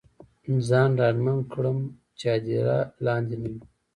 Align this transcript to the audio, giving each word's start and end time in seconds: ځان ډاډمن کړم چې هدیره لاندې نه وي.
ځان 0.67 0.89
ډاډمن 0.99 1.39
کړم 1.51 1.77
چې 2.17 2.25
هدیره 2.33 2.77
لاندې 3.05 3.35
نه 3.41 3.47
وي. 3.51 3.61